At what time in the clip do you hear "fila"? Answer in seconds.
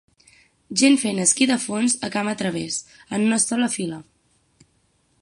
3.79-4.05